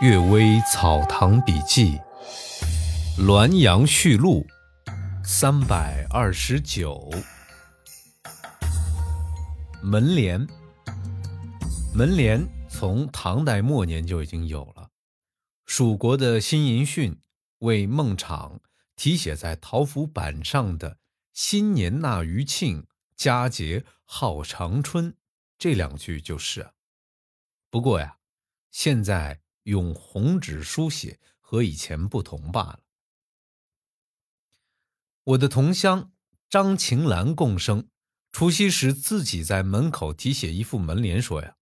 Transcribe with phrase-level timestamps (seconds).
[0.04, 1.98] 《岳微草堂笔记》
[3.18, 4.46] 滦阳序录
[5.24, 7.10] 三百二十九。
[9.82, 10.46] 门帘，
[11.94, 14.90] 门帘从唐代末年就已经有了。
[15.64, 17.18] 蜀国的辛寅训
[17.60, 18.60] 为孟昶
[18.96, 20.98] 题写在桃符板上的
[21.32, 22.86] “新年纳余庆，
[23.16, 25.16] 佳节号长春”
[25.56, 26.72] 这两句就是。
[27.70, 28.18] 不过呀，
[28.70, 29.40] 现在。
[29.66, 32.80] 用红纸书写和以前不同罢了。
[35.24, 36.12] 我的同乡
[36.48, 37.88] 张晴兰共生，
[38.30, 41.56] 除夕时自己在门口题写一副门联，说呀：“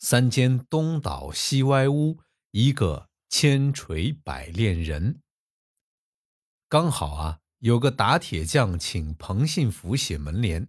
[0.00, 2.20] 三间东倒西歪屋，
[2.52, 5.20] 一个千锤百炼人。”
[6.68, 10.66] 刚好啊，有个打铁匠请彭信甫写门联，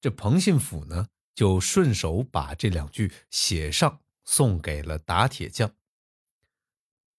[0.00, 4.03] 这彭信甫呢就顺手把这两句写上。
[4.24, 5.74] 送给了打铁匠。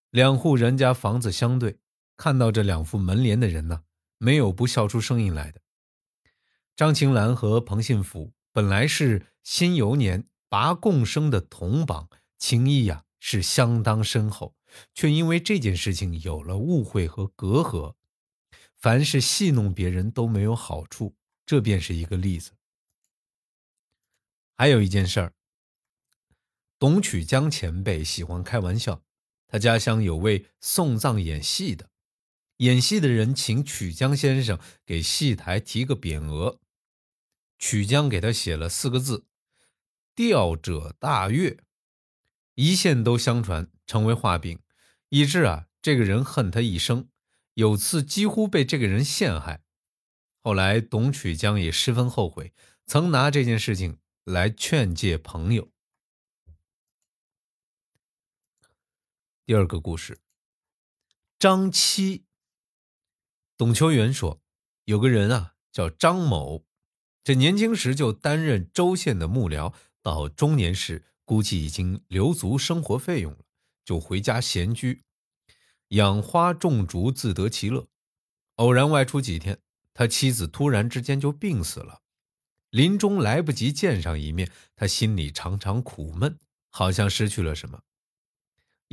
[0.09, 1.77] 两户人家房子相对，
[2.15, 3.83] 看到这两副门帘的人呢，
[4.17, 5.61] 没有不笑出声音来的。
[6.75, 14.55] 张晴兰和彭信甫本来是辛酉年拔贡生的同榜，情谊呀是相当深厚，
[14.93, 17.95] 却因为这件事情有了误会和隔阂。
[18.77, 21.15] 凡是戏弄别人都没有好处，
[21.45, 22.51] 这便是一个例子。
[24.55, 25.33] 还有一件事儿。
[26.77, 29.01] 董曲江前辈喜欢开玩笑，
[29.47, 31.89] 他家乡有位送葬演戏的，
[32.57, 36.59] 演戏的人请曲江先生给戏台题个匾额，
[37.57, 39.25] 曲江给他写了四个字
[40.13, 41.57] ：“吊者大悦”，
[42.55, 44.59] 一线都相传成为画饼，
[45.09, 47.07] 以致啊这个人恨他一生，
[47.53, 49.63] 有次几乎被这个人陷害。
[50.41, 52.53] 后来董曲江也十分后悔，
[52.85, 55.71] 曾拿这件事情来劝诫朋友。
[59.47, 60.21] 第二个故事，
[61.37, 62.25] 张七。
[63.55, 64.41] 董秋元说，
[64.85, 66.65] 有个人啊叫张某，
[67.23, 69.71] 这年轻时就担任州县的幕僚，
[70.01, 73.45] 到中年时估计已经留足生活费用了，
[73.83, 75.03] 就回家闲居，
[75.89, 77.87] 养花种竹，自得其乐。
[78.55, 79.59] 偶然外出几天，
[79.93, 82.01] 他妻子突然之间就病死了，
[82.71, 86.39] 临终来不及见上一面，他心里常常苦闷，
[86.71, 87.83] 好像失去了什么。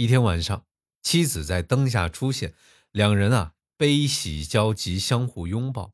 [0.03, 0.67] 一天晚上，
[1.01, 2.57] 妻子在灯下出现，
[2.91, 5.93] 两人啊悲喜交集，相互拥抱。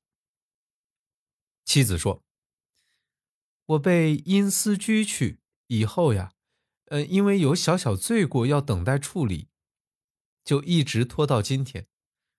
[1.66, 2.24] 妻子说
[3.66, 6.32] ：“我被阴司拘去以后呀，
[6.86, 9.48] 呃，因为有小小罪过要等待处理，
[10.42, 11.86] 就一直拖到今天。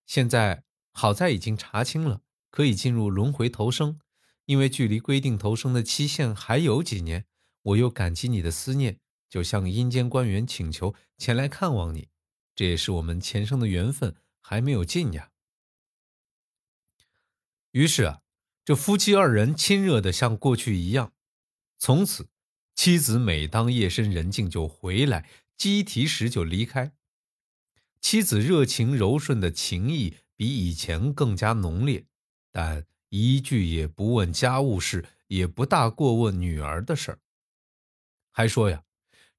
[0.07, 3.99] 现在好在已经查清了，可以进入轮回投生。
[4.45, 7.27] 因为距离规定投生的期限还有几年，
[7.61, 12.09] 我又感激你的思念。”就向阴间官员请求前来看望你，
[12.55, 15.31] 这也是我们前生的缘分还没有尽呀。
[17.71, 18.21] 于是啊，
[18.65, 21.13] 这夫妻二人亲热的像过去一样。
[21.77, 22.27] 从此，
[22.73, 26.93] 妻子每当夜深人静就回来，鸡啼时就离开。
[28.01, 32.05] 妻子热情柔顺的情谊比以前更加浓烈，
[32.51, 37.19] 但一句也不问家务事，也不大过问女儿的事儿，
[38.31, 38.83] 还说呀。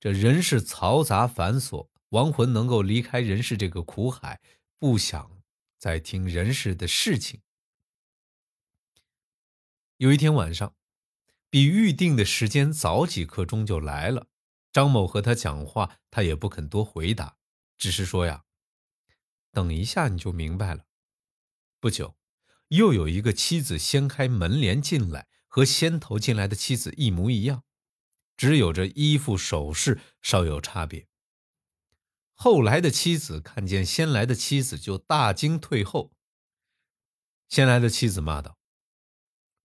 [0.01, 4.41] 这人世嘈杂繁琐，亡魂能够离开人世这个苦海，
[4.79, 5.43] 不想
[5.77, 7.43] 再听人世的事情。
[9.99, 10.75] 有一天晚上，
[11.51, 14.29] 比预定的时间早几刻钟就来了。
[14.73, 17.37] 张某和他讲话，他也不肯多回答，
[17.77, 18.45] 只是说呀
[19.53, 20.87] ：“等一下你就明白了。”
[21.79, 22.17] 不久，
[22.69, 27.65] 又有一个妻子掀开门帘进来，和先头进来的妻子一模一样。
[28.41, 31.07] 只有这衣服首饰稍有差别。
[32.33, 36.11] 后来的妻子看见先来的妻子，就大惊退后。
[37.51, 38.57] 先来的妻子骂道：“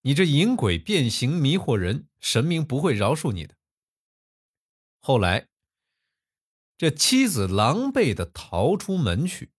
[0.04, 3.56] 你这淫鬼变形迷惑人，神明不会饶恕你的。”
[5.00, 5.48] 后来，
[6.78, 9.54] 这妻子狼狈的逃出门去。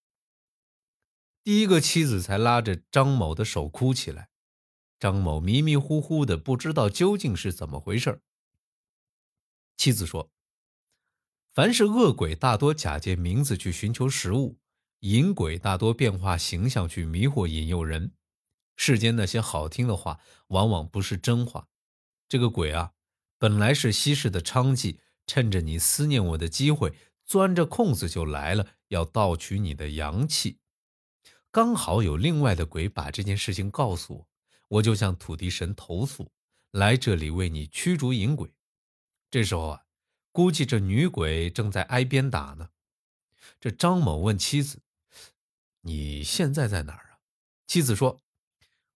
[1.42, 4.28] 第一个妻子才拉着张某的手哭起来。
[4.98, 8.20] 张某迷迷糊糊的，不知道究竟是怎么回事
[9.76, 10.30] 妻子说
[11.52, 14.56] ：“凡是恶鬼，大多假借名字去寻求食物；
[15.00, 18.12] 淫鬼大多变化形象去迷惑引诱人。
[18.76, 21.68] 世间那些好听的话，往往不是真话。
[22.28, 22.92] 这个鬼啊，
[23.38, 26.94] 本来是稀世的娼妓，趁着你思念我的机会，
[27.24, 30.58] 钻着空子就来了，要盗取你的阳气。
[31.50, 34.28] 刚好有另外的鬼把这件事情告诉我，
[34.68, 36.30] 我就向土地神投诉，
[36.72, 38.52] 来这里为你驱逐淫鬼。”
[39.36, 39.82] 这时候啊，
[40.32, 42.70] 估计这女鬼正在挨鞭打呢。
[43.60, 44.80] 这张某问妻子
[45.84, 47.20] ：“你现在在哪儿啊？”
[47.68, 48.22] 妻子说：“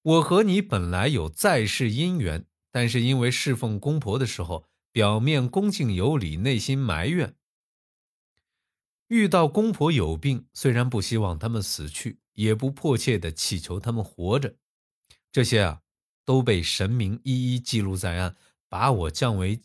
[0.01, 7.37] 我和你本来有在世姻缘，但是因为侍奉公婆的时候，表面恭敬有礼，内心埋怨。
[9.09, 14.57] 遇到公婆有病，虽然不希望他们死去，也不迫切的祈求他们活着。
[15.31, 15.83] 这些啊，
[16.25, 18.37] 都被神明一一记录在案，
[18.71, 19.61] 把我降为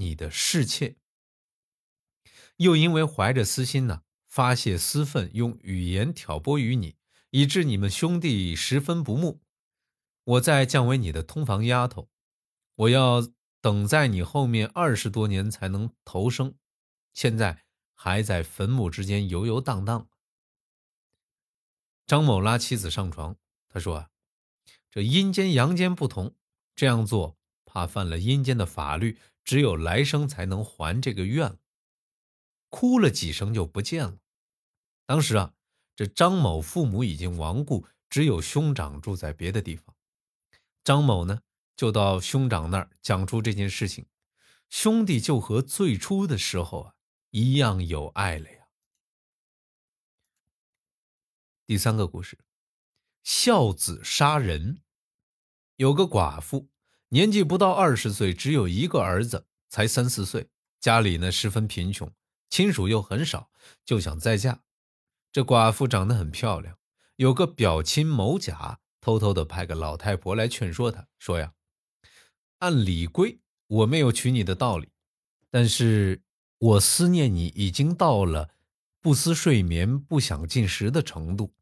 [0.00, 0.96] 你的侍妾。
[2.56, 6.94] 又因为怀着私心呢。”发泄私愤，用语言挑拨于你，
[7.30, 9.42] 以致你们兄弟十分不睦。
[10.22, 12.08] 我再降为你的通房丫头，
[12.76, 13.28] 我要
[13.60, 16.54] 等在你后面二十多年才能投生，
[17.12, 20.08] 现在还在坟墓之间游游荡荡。
[22.06, 23.34] 张某拉妻子上床，
[23.68, 24.10] 他说：“啊，
[24.92, 26.36] 这阴间阳间不同，
[26.76, 29.18] 这样做怕犯了阴间的法律，
[29.50, 31.58] 只有来生才能还这个愿。”
[32.70, 34.20] 哭了几声就不见了。
[35.06, 35.54] 当时啊，
[35.96, 39.96] 这张某父母已经亡故，只有兄长住在别的地方。
[40.84, 41.42] 张某呢，
[41.74, 44.06] 就到兄长那儿讲出这件事情，
[44.68, 46.94] 兄弟就和最初的时候啊
[47.30, 48.68] 一样有爱了呀。
[51.66, 52.38] 第三个故事，
[53.24, 54.80] 孝子杀人。
[55.74, 56.68] 有个寡妇，
[57.12, 60.48] 年纪不到二十岁，只有一个儿子，才三四岁，
[60.78, 62.10] 家里呢十分贫穷。
[62.48, 63.50] 亲属又很少，
[63.84, 64.60] 就想再嫁。
[65.32, 66.78] 这寡妇长得很漂亮，
[67.16, 71.52] 有个表亲某甲偷偷的派个老太婆来劝说她，说呀
[72.58, 74.88] ：“按礼规，我没有娶你的道理，
[75.50, 76.22] 但是
[76.58, 78.50] 我思念你已经到了
[79.00, 81.52] 不思睡眠、不想进食的程度。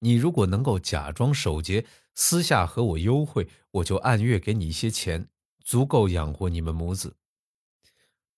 [0.00, 5.28] 你如果能够假装守节，私下和我幽会，我就按月给你一些钱，
[5.64, 7.16] 足够养活你们母子。”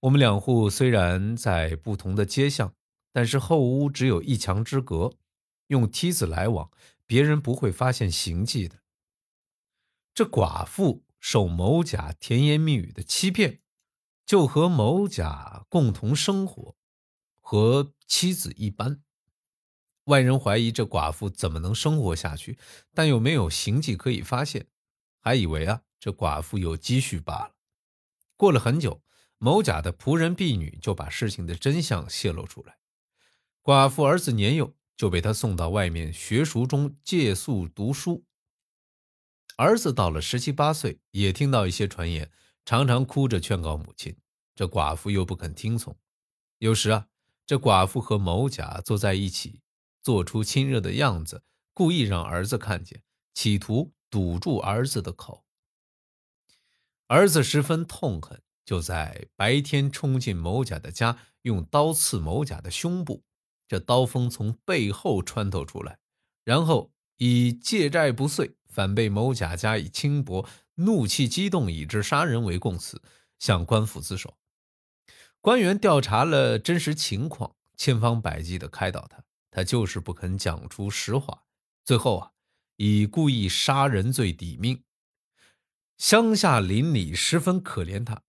[0.01, 2.75] 我们两户虽然在不同的街巷，
[3.11, 5.15] 但是后屋只有一墙之隔，
[5.69, 6.71] 用梯子来往，
[7.07, 8.81] 别人不会发现行迹的。
[10.13, 13.61] 这寡妇受某甲甜言蜜语的欺骗，
[14.27, 16.77] 就和某甲共同生活，
[17.41, 19.04] 和妻子一般。
[20.05, 22.59] 外人怀疑这寡妇怎么能生活下去，
[22.93, 24.67] 但又没有行迹可以发现，
[25.21, 27.55] 还以为啊这寡妇有积蓄罢了。
[28.37, 29.01] 过了很久。
[29.39, 32.79] 某甲的仆人婢女就把事情的真相泄露出来。
[33.63, 38.25] 寡妇儿子年幼，就被他送到外面学塾中借宿读书。
[39.57, 42.31] 儿子到了十七八岁，也听到一些传言，
[42.65, 44.17] 常常哭着劝告母亲。
[44.55, 45.95] 这寡妇又不肯听从。
[46.57, 47.09] 有时啊，
[47.45, 49.61] 这寡妇和某甲坐在一起，
[50.05, 51.43] 做出亲热的样子，
[51.73, 53.03] 故意让儿子看见，
[53.35, 55.45] 企图堵住儿子的口。
[57.09, 58.41] 儿子十分痛恨。
[58.67, 63.23] 就在白天冲进某甲的家，用刀刺某甲的胸部，
[63.69, 65.99] 这刀锋从背后穿透出来，
[66.45, 73.03] 然后以借债不遂，反被某甲加以轻薄，怒气激动，以致杀人为供词，
[73.39, 74.39] 向官府自首。
[75.43, 79.23] 官员调查了真实情况，千方百计的开导他，
[79.55, 81.45] 他就是不肯讲出实话，
[81.85, 82.33] 最后啊，
[82.75, 84.83] 以故意杀人罪抵命。
[85.97, 88.25] 乡下邻里十分可怜他。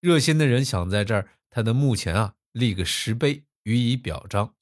[0.00, 4.54] 热心的人想在这儿他的墓前啊立个石碑予以表彰，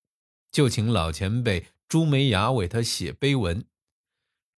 [0.52, 3.66] 就请老前辈朱梅芽为他写碑文。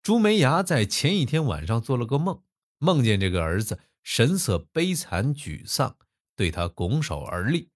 [0.02, 2.42] 朱梅芽在前一天晚上做了个梦，
[2.78, 5.96] 梦见这个儿子神色悲惨沮丧，
[6.34, 7.70] 对他拱手而立。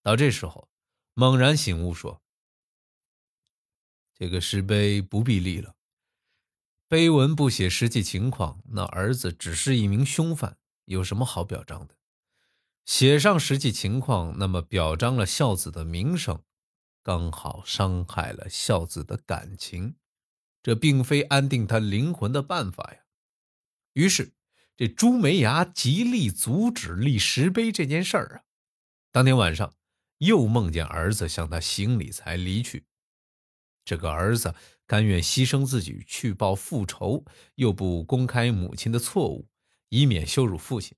[0.00, 0.68] 到这时候，
[1.14, 2.22] 猛然醒悟说
[4.24, 5.74] ：“这个石碑不必立了，
[6.88, 11.94] 碑文不写实际情况，那儿子只是一名凶犯，有什么好表彰的？”
[12.86, 16.42] 写上实际情况，那么表彰了孝子的名声，
[17.02, 19.96] 刚好伤害了孝子的感情，
[20.62, 23.00] 这并非安定他灵魂的办法呀。
[23.92, 24.32] 于是，
[24.74, 28.48] 这朱梅牙极力阻止立石碑这件事儿啊。
[29.12, 29.74] 当天晚上，
[30.16, 32.86] 又梦见儿子向他行礼才离去。
[33.84, 34.54] 这个儿子
[34.86, 37.24] 甘愿牺牲自己去报复仇，
[37.56, 39.48] 又不公开母亲的错误，
[39.88, 40.96] 以免羞辱父亲，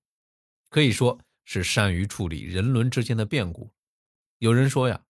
[0.71, 1.21] 可以说。
[1.49, 3.73] 是善于处理人伦之间的变故。
[4.38, 5.05] 有人说呀，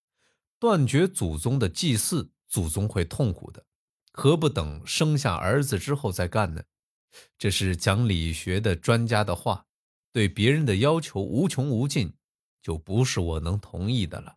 [0.59, 3.65] 断绝祖宗的祭祀，祖宗会痛苦的，
[4.13, 6.63] 何不等生下儿子之后再干呢？
[7.39, 9.65] 这是讲理学的专家的话。
[10.13, 12.13] 对别人的要求无穷无尽，
[12.61, 14.36] 就不是我能同意的了。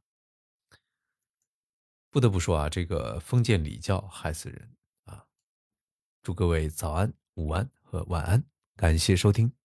[2.11, 4.75] 不得不说啊，这个封建礼教害死人
[5.05, 5.25] 啊！
[6.23, 8.43] 祝各位早安、午安和晚安，
[8.75, 9.58] 感谢收听。